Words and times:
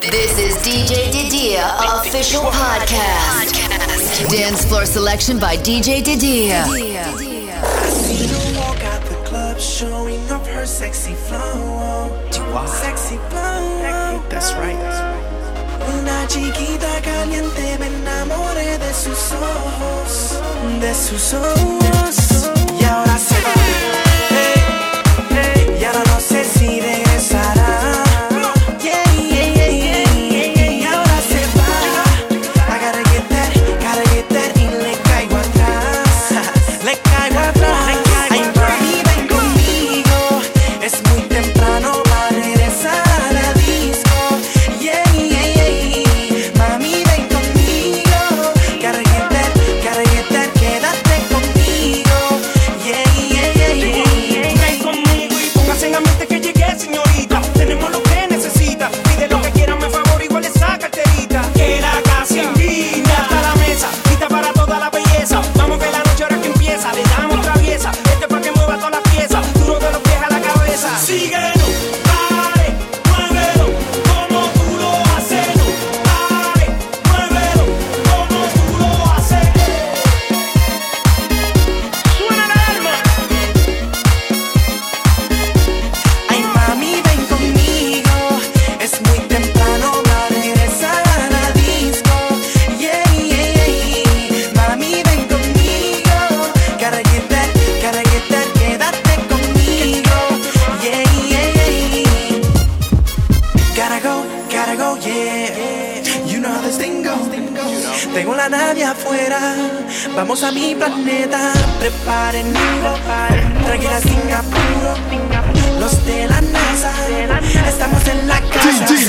This 0.00 0.38
is 0.38 0.54
DJ 0.58 1.10
Didier 1.10 1.64
official 1.80 2.42
podcast. 2.42 3.50
Dance 4.30 4.64
floor 4.64 4.86
selection 4.86 5.40
by 5.40 5.56
DJ 5.56 6.04
Didier. 6.04 6.64
Showing 9.58 10.30
up 10.30 10.46
her 10.46 10.64
sexy 10.66 11.14
flow. 11.14 12.14
Sexy 12.66 13.16
flow. 13.28 14.22
That's 14.28 14.52
right. 14.54 14.78
Una 15.98 16.26
chiquita 16.28 17.00
caliente 17.02 17.76
me 17.78 17.86
enamoré 17.86 18.78
de 18.78 18.94
sus 18.94 19.32
ojos, 19.32 20.38
de 20.80 20.94
sus 20.94 21.34
ojos. 21.34 22.27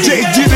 cheio 0.10 0.48
de 0.48 0.48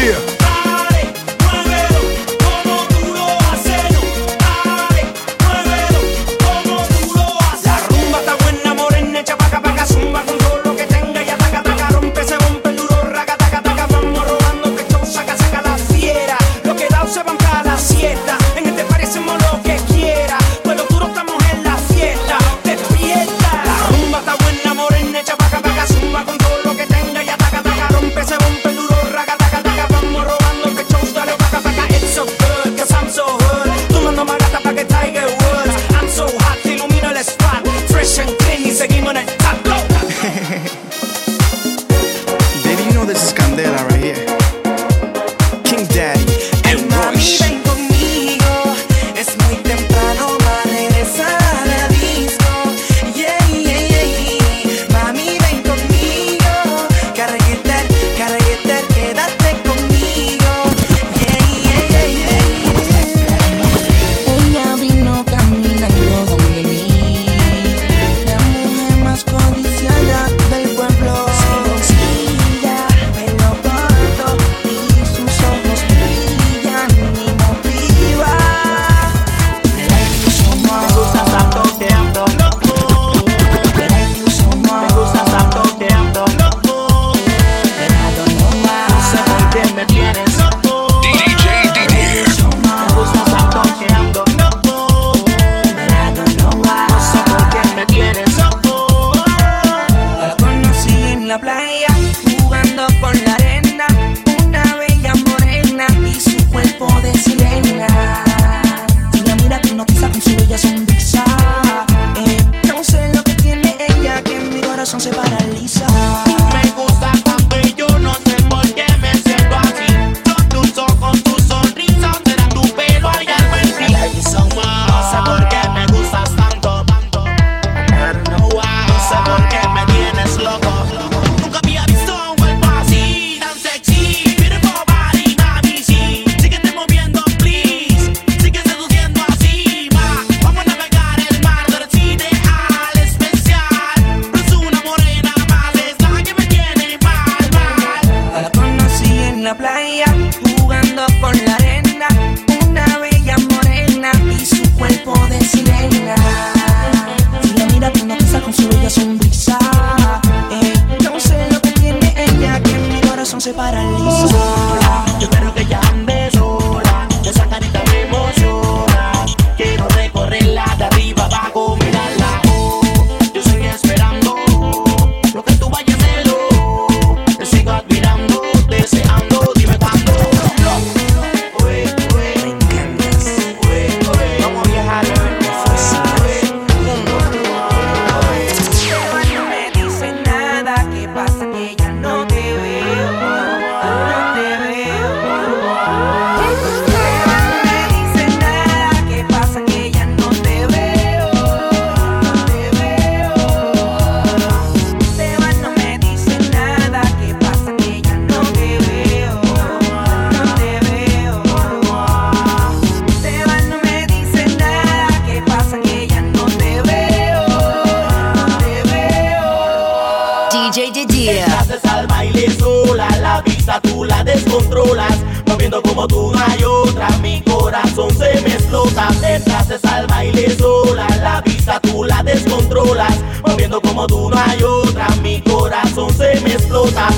controlas, 224.53 225.17
moviendo 225.47 225.81
como 225.81 226.07
tú 226.07 226.31
no 226.31 226.39
hay 226.39 226.63
otra. 226.63 227.09
Mi 227.21 227.41
corazón 227.41 228.09
se 228.11 228.39
me 228.41 228.53
explota, 228.53 229.09
detrás 229.21 229.67
se 229.67 229.79
salva 229.79 230.23
y 230.23 230.31
le 230.31 230.55
sola. 230.55 231.07
La 231.21 231.41
vista 231.41 231.79
tú 231.79 232.03
la 232.03 232.21
descontrolas, 232.23 233.13
moviendo 233.45 233.81
como 233.81 234.05
tú 234.07 234.29
no 234.29 234.38
hay 234.38 234.61
otra. 234.63 235.07
Mi 235.21 235.41
corazón 235.41 236.13
se 236.13 236.39
me 236.41 236.53
explota. 236.53 237.09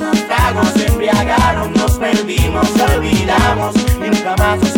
Nos 0.00 0.18
cagos 0.22 0.68
se 0.76 0.86
embriagaron, 0.88 1.72
nos 1.74 1.92
perdimos, 1.92 2.68
olvidamos, 2.96 3.74
nunca 4.00 4.34
más 4.36 4.71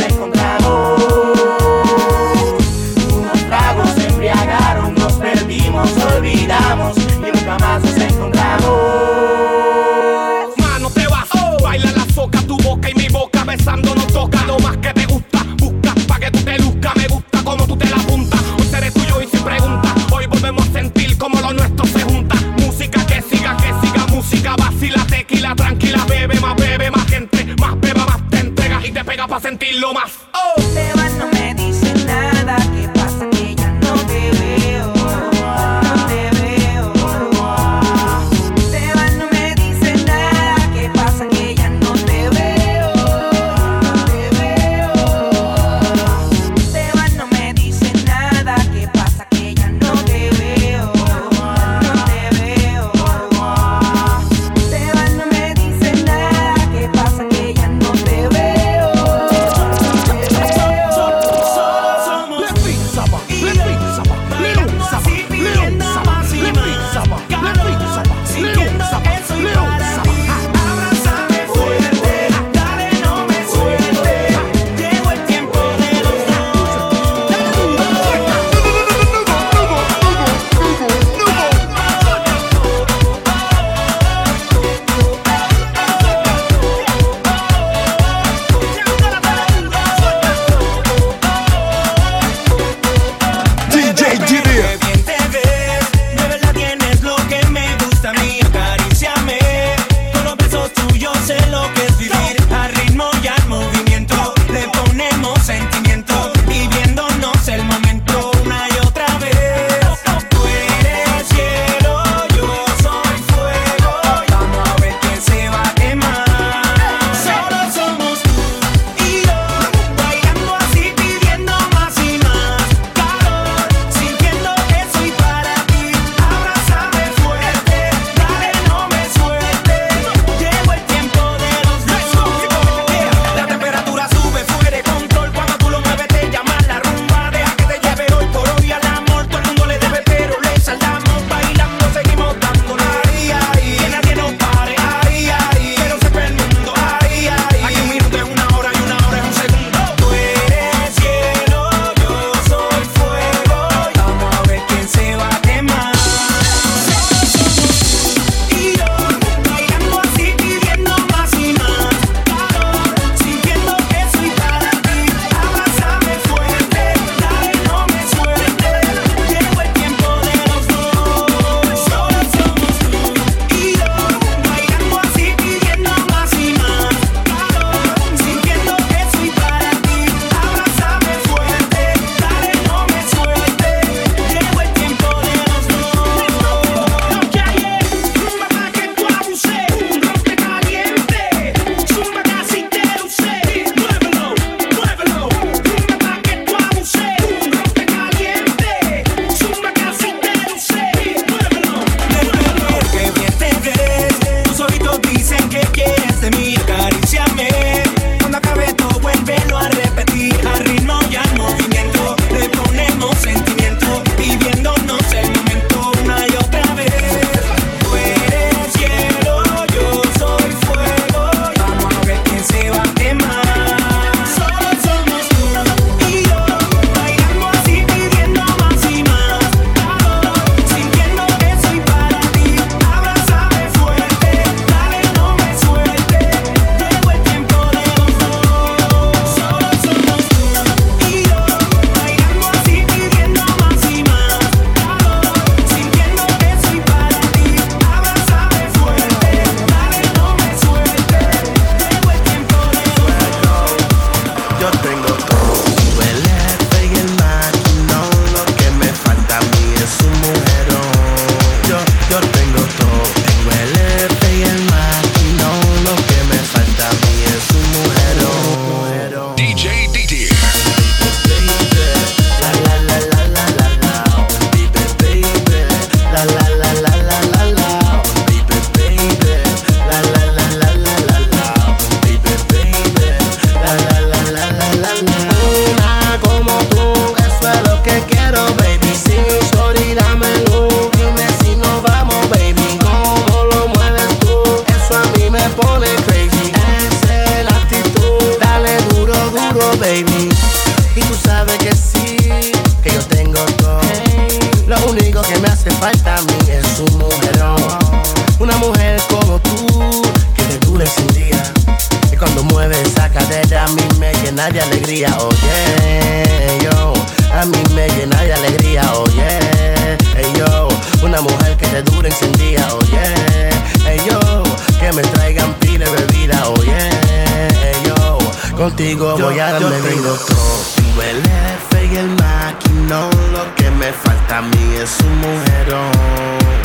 contigo 328.64 329.18
yo, 329.18 329.26
voy 329.26 329.38
a 329.38 329.52
darme 329.52 329.76
yo 329.76 329.84
tengo 329.84 330.14
todo. 330.14 330.64
Tú 330.76 331.02
el 331.02 331.16
jefe 331.22 331.86
y 331.92 331.96
el 331.96 332.08
maquinón. 332.08 333.10
Lo 333.32 333.54
que 333.56 333.70
me 333.70 333.92
falta 333.92 334.38
a 334.38 334.42
mí 334.42 334.74
es 334.82 334.90
un 335.04 335.18
mujerón. 335.18 335.92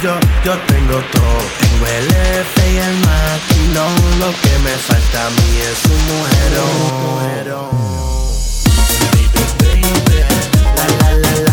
Yo, 0.01 0.13
yo 0.45 0.53
tengo 0.67 0.97
todo. 1.11 1.39
Tengo 1.59 1.85
el 1.97 2.05
jefe 2.13 2.71
y 2.71 2.77
el 2.77 2.95
maquinón. 3.09 3.95
Lo 4.19 4.31
que 4.43 4.53
me 4.65 4.75
falta 4.87 5.27
a 5.27 5.29
mí 5.29 5.51
es 5.69 5.79
un 5.93 6.01
mujerón. 6.09 6.77
mujerón. 7.03 7.89
La, 10.77 10.85
la, 11.01 11.31
la, 11.45 11.48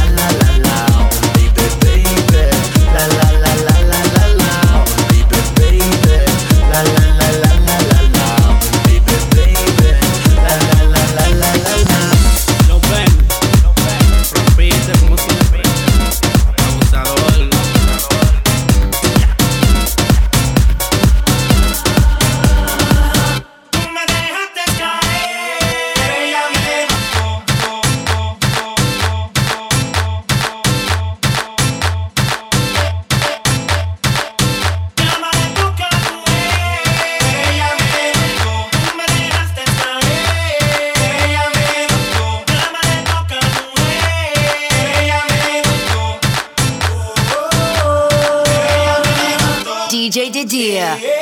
Yeah. 50.57 51.16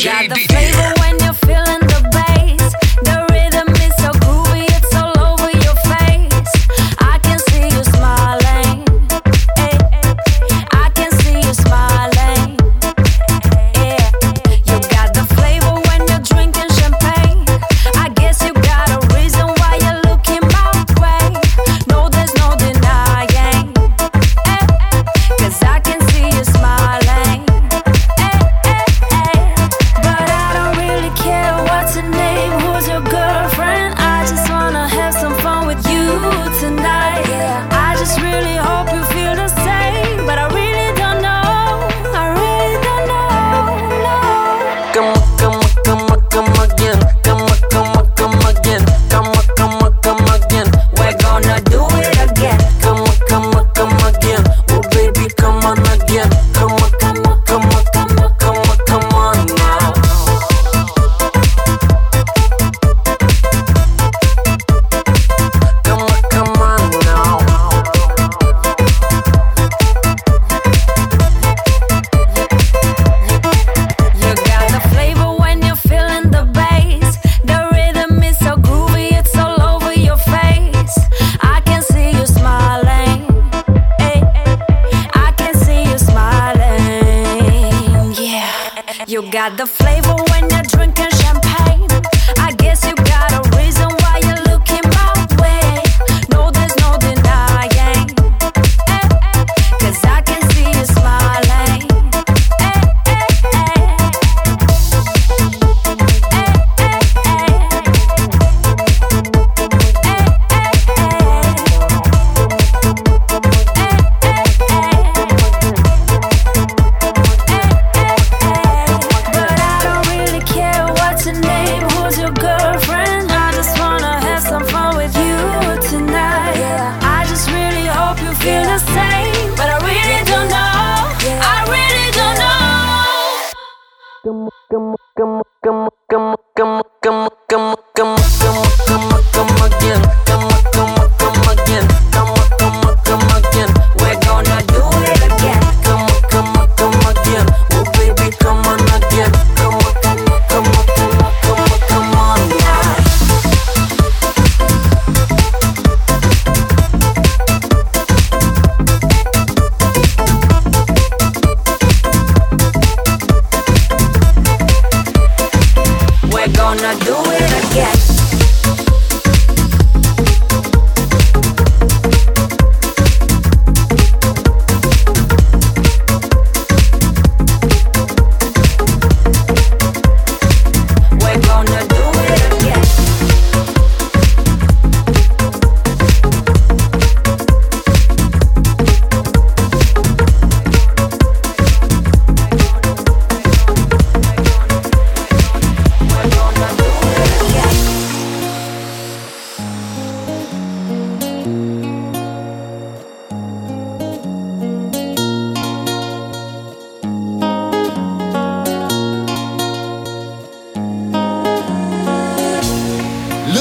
DJ 0.00 0.04
Got 0.04 0.28
the 0.30 0.40
flavor 0.48 0.99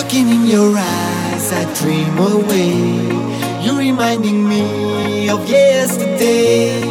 Looking 0.10 0.30
in 0.30 0.48
your 0.48 0.76
eyes, 0.76 1.54
I 1.54 1.72
dream 1.76 2.18
away. 2.18 2.74
You're 3.64 3.78
reminding 3.78 4.50
me 4.50 5.30
of 5.30 5.48
yesterday. 5.48 6.82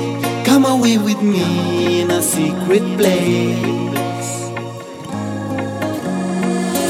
Come 0.44 0.64
away 0.64 0.98
with 0.98 1.20
me 1.20 2.00
in 2.00 2.12
a 2.12 2.22
secret 2.22 2.84
place. 2.96 4.50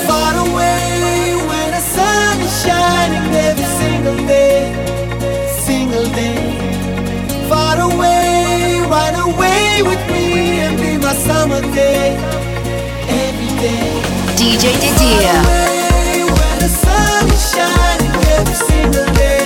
Far 0.07 0.35
away 0.47 1.33
where 1.49 1.71
the 1.71 1.81
sun 1.97 2.41
is 2.41 2.63
shining 2.63 3.35
every 3.49 3.69
single 3.81 4.21
day. 4.27 4.69
Single 5.65 6.09
day. 6.13 6.45
Far 7.49 7.81
away, 7.81 8.83
run 8.85 9.15
away 9.33 9.81
with 9.81 10.03
me 10.13 10.61
and 10.61 10.77
be 10.77 10.99
my 10.99 11.15
summer 11.15 11.63
day. 11.73 12.19
Every 13.09 13.51
day. 13.65 13.89
DJ 14.37 14.77
Didier 14.79 15.78
shining 17.59 18.15
every 18.37 18.55
single 18.55 19.07
day. 19.15 19.38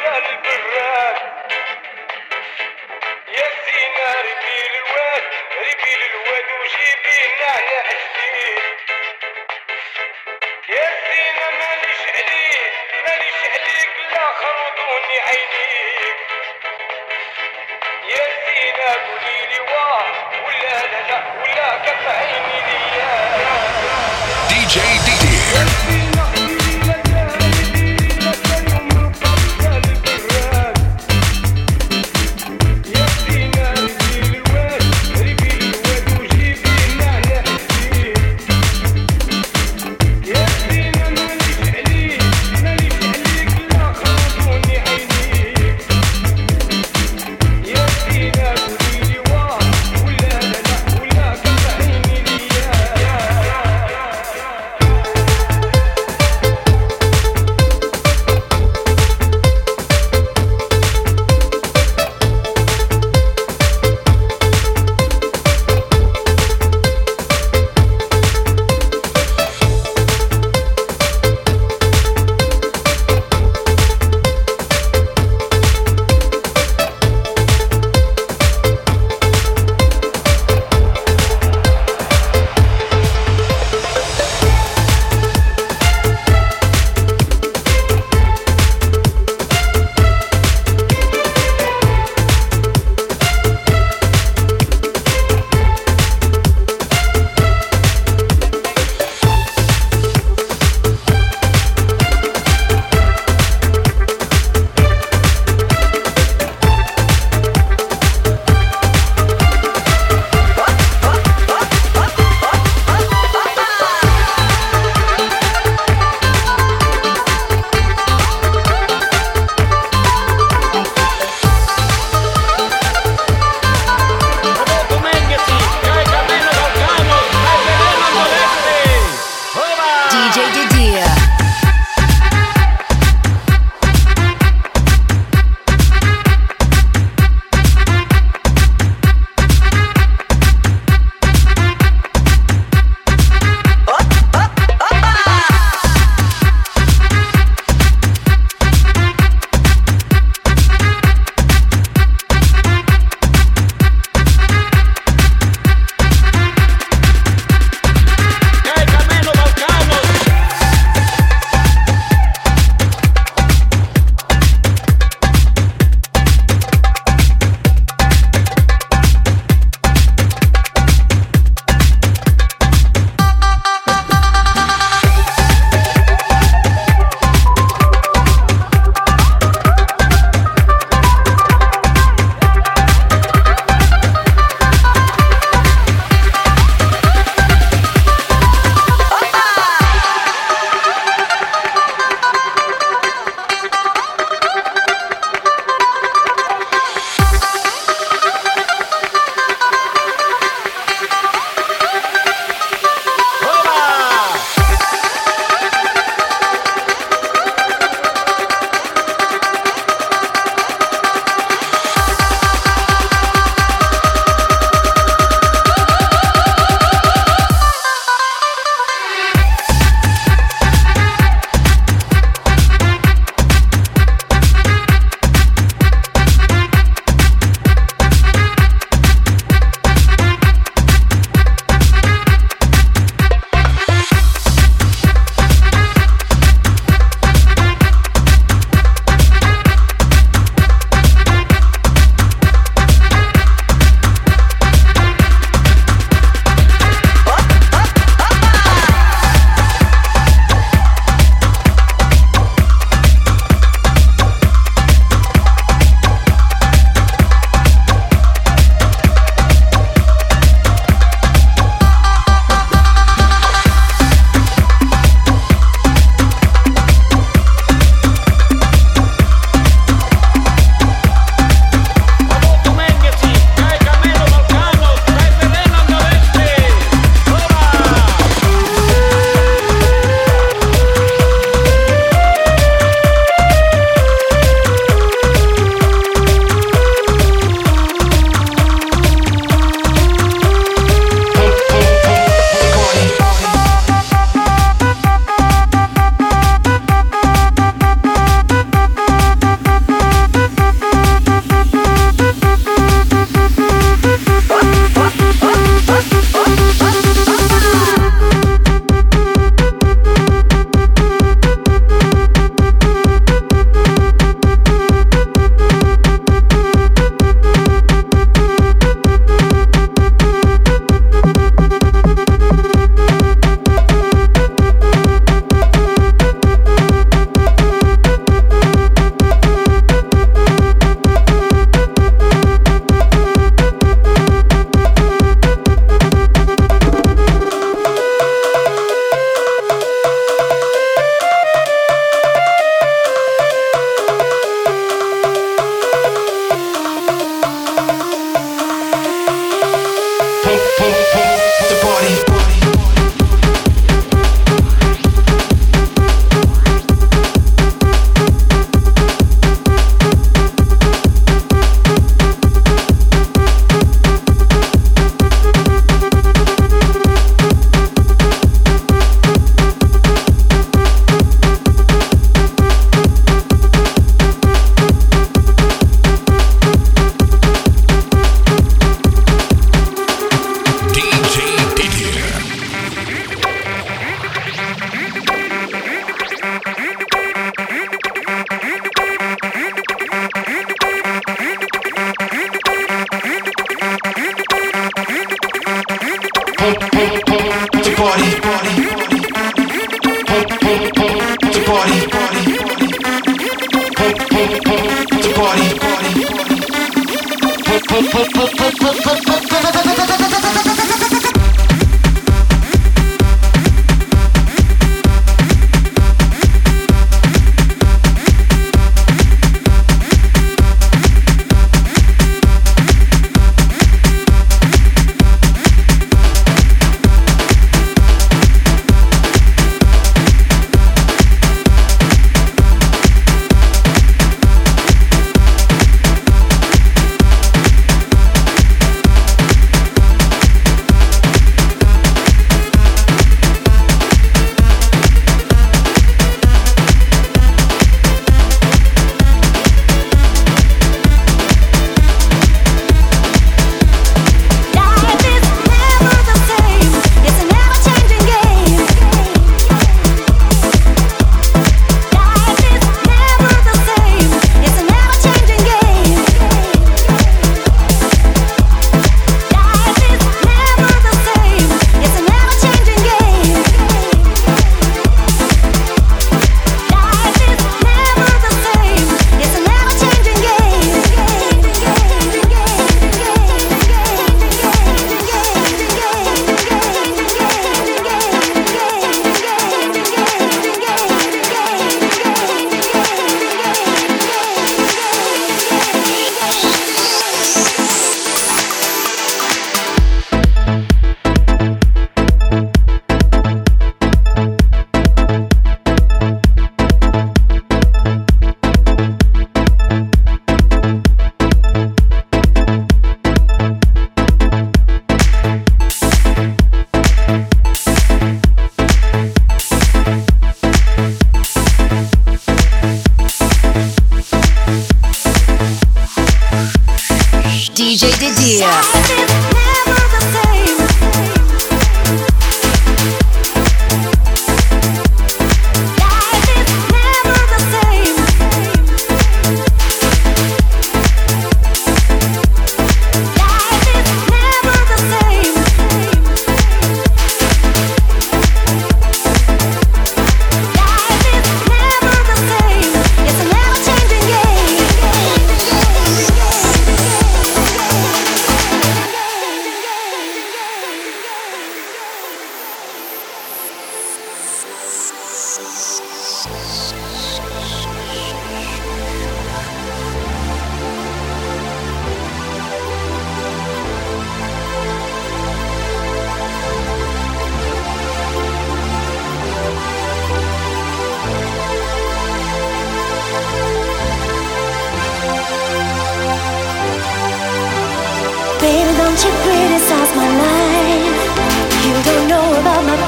DJ 0.00 0.49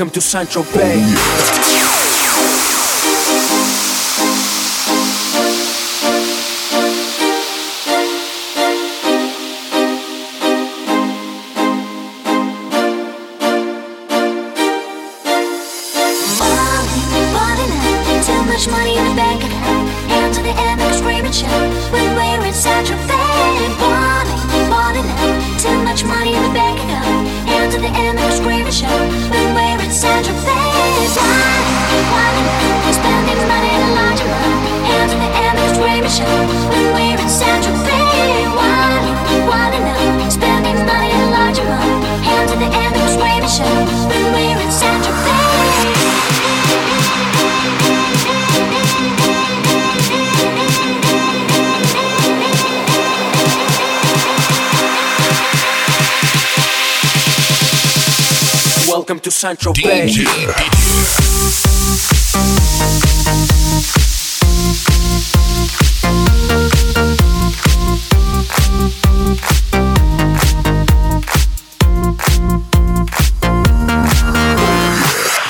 Welcome 0.00 0.14
to 0.14 0.20
Sancho 0.22 0.62
Bay. 0.72 1.99
Welcome 59.20 59.32
to 59.32 59.38
Central 59.38 59.74
Bay. 59.74 60.06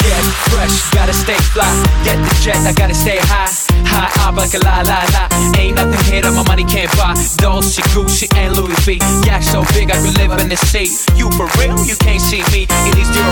Get 0.01 0.25
fresh, 0.51 0.91
gotta 0.91 1.13
stay 1.13 1.35
fly. 1.53 1.65
Get 2.03 2.17
the 2.17 2.39
jet, 2.43 2.57
I 2.67 2.73
gotta 2.73 2.95
stay 2.95 3.19
high. 3.23 3.71
High 3.87 4.29
up 4.29 4.37
like 4.37 4.55
a 4.55 4.59
la 4.59 4.83
la 4.83 5.03
la. 5.15 5.29
Ain't 5.59 5.77
nothing 5.77 5.99
here 6.13 6.23
that 6.23 6.33
my 6.35 6.43
money 6.47 6.65
can't 6.65 6.91
buy. 6.97 7.15
Dolce, 7.39 7.83
Gucci, 7.91 8.27
and 8.37 8.57
Louis 8.57 8.75
V. 8.87 8.99
Yak 9.27 9.43
so 9.43 9.63
big 9.75 9.91
I 9.91 9.99
could 9.99 10.17
live 10.19 10.39
in 10.39 10.49
the 10.49 10.57
sea. 10.57 10.91
You 11.19 11.31
for 11.35 11.47
real? 11.59 11.79
You 11.85 11.97
can't 11.97 12.23
see 12.23 12.43
me. 12.55 12.67
In 12.87 12.95
these 12.95 13.11
zero 13.11 13.30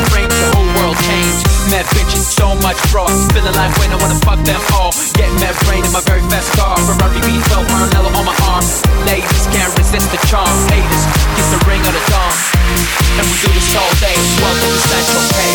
bitches, 1.95 2.25
so 2.29 2.55
much 2.65 2.79
fraud. 2.91 3.13
Feeling 3.33 3.55
like 3.55 3.73
when 3.79 3.91
I 3.93 3.99
wanna 4.01 4.19
fuck 4.25 4.41
them 4.45 4.61
all. 4.75 4.93
Get 5.15 5.31
mad 5.41 5.55
brain 5.65 5.85
in 5.85 5.93
my 5.93 6.03
very 6.05 6.23
fast 6.29 6.53
car. 6.59 6.77
Ferrari 6.85 7.21
V12, 7.25 7.65
Maranello 7.69 8.11
on 8.15 8.25
my 8.25 8.37
arm. 8.49 8.65
Ladies 9.07 9.47
can't 9.55 9.73
resist 9.79 10.09
the 10.11 10.21
charm. 10.29 10.51
Haters, 10.69 11.05
get 11.37 11.47
the 11.55 11.61
ring 11.69 11.83
of 11.85 11.95
the 11.95 12.05
dawn. 12.11 12.35
And 13.19 13.25
we 13.27 13.37
do 13.41 13.51
this 13.53 13.71
all 13.77 13.93
day. 14.03 14.17
Welcome 14.43 14.73
to 14.73 14.81
Central 14.89 15.25
Bay. 15.35 15.55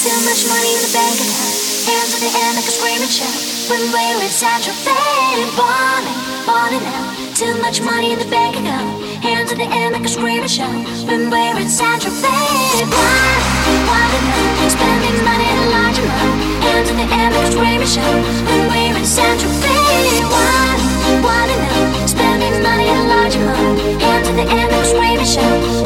Too 0.00 0.16
much 0.24 0.48
money 0.48 0.72
in 0.72 0.80
the 0.80 0.92
bank 0.96 1.20
account. 1.20 1.70
Hands 1.84 2.14
in 2.16 2.20
the 2.24 2.32
air, 2.32 2.54
make 2.56 2.64
us 2.64 2.76
scream 2.80 3.02
and 3.02 3.10
shout. 3.10 3.36
When 3.68 3.92
we're 3.92 4.24
in 4.24 4.30
Central 4.30 4.76
Bay, 4.84 5.44
ballin', 5.56 6.46
ballin' 6.46 6.84
out. 6.88 7.29
Too 7.40 7.56
much 7.62 7.80
money 7.80 8.12
in 8.12 8.18
the 8.18 8.26
bank 8.26 8.54
account. 8.54 9.00
Hands 9.24 9.50
in 9.50 9.56
the 9.56 9.64
air, 9.64 9.90
make 9.90 10.04
us 10.04 10.12
scream 10.12 10.42
and. 10.44 10.84
When 11.08 11.30
we're 11.30 11.56
in 11.56 11.70
Central 11.70 12.12
Bay, 12.20 12.84
ballin', 12.84 13.40
ballin' 13.88 14.28
out. 14.28 14.68
Spending 14.68 15.24
money 15.24 15.48
in 15.48 15.56
a 15.56 15.70
large 15.72 15.98
amount. 16.04 16.36
Hands 16.68 16.90
in 16.90 16.96
the 17.00 17.08
air, 17.08 17.30
make 17.30 17.40
us 17.40 17.52
scream 17.56 17.80
and. 17.80 18.20
When 18.44 18.68
we're 18.68 18.98
in 19.00 19.06
Central 19.06 19.52
Bay, 19.64 20.20
ballin', 20.28 21.22
ballin' 21.24 21.64
out. 21.64 22.08
Spending 22.10 22.62
money 22.62 22.86
in 22.92 22.96
a 22.98 23.08
large 23.08 23.34
amount. 23.36 23.80
Hands 24.02 24.28
in 24.28 24.36
the 24.36 24.44
air, 24.44 24.66
make 24.68 24.84
us 24.84 24.90
scream 24.90 25.18
and. 25.18 25.79